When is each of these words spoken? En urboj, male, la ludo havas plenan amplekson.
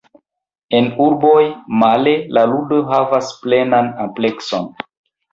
En 0.77 0.85
urboj, 1.07 1.41
male, 1.83 2.13
la 2.37 2.45
ludo 2.53 2.79
havas 2.93 3.29
plenan 3.43 3.91
amplekson. 4.07 4.67